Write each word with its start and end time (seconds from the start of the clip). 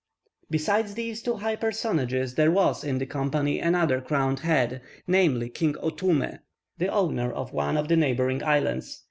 Besides 0.49 0.95
these 0.95 1.21
two 1.21 1.35
high 1.35 1.55
personages, 1.55 2.33
there 2.33 2.49
was 2.49 2.83
in 2.83 2.97
the 2.97 3.05
company 3.05 3.59
another 3.59 4.01
crowned 4.01 4.39
head, 4.39 4.81
namely, 5.05 5.47
King 5.47 5.75
Otoume, 5.75 6.39
the 6.79 6.87
owner 6.87 7.31
of 7.31 7.53
one 7.53 7.77
of 7.77 7.87
the 7.87 7.95
neighbouring 7.97 8.41
islands. 8.41 8.99